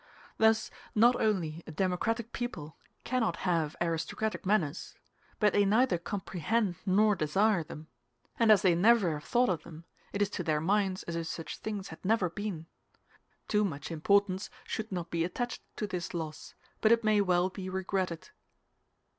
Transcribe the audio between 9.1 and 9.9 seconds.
have thought of them,